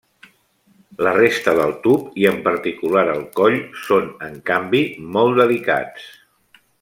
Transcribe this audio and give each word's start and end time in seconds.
La 1.07 1.11
resta 1.17 1.53
del 1.59 1.75
tub 1.83 2.07
i 2.23 2.25
en 2.31 2.41
particular 2.49 3.05
el 3.17 3.21
coll 3.41 3.59
són 3.85 4.09
en 4.31 4.43
canvi 4.51 4.85
molt 5.19 5.43
delicats. 5.45 6.09